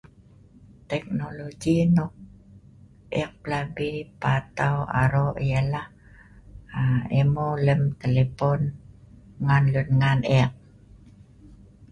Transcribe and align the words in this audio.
Teknologi 0.89 1.75
nok 1.95 2.11
ek 3.21 3.29
pelabi 3.41 3.91
patau 4.21 4.77
aro 5.01 5.25
yah 5.49 5.65
lah 5.73 5.87
emeu 7.19 7.51
lem 7.65 7.81
telepon 8.01 8.59
ngan 9.45 9.63
lun 9.73 9.89
ngan 9.99 10.19
ek 10.41 10.51